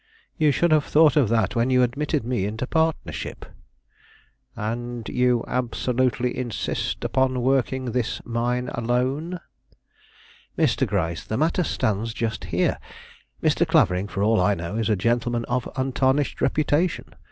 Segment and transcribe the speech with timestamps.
[0.35, 3.45] "You should have thought of that when you admitted me into partnership."
[4.55, 9.39] "And you absolutely insist upon working this mine alone?"
[10.57, 10.87] "Mr.
[10.87, 12.79] Gryce, the matter stands just here.
[13.43, 13.63] Mr.
[13.67, 17.13] Clavering, for all I know, is a gentleman of untarnished reputation.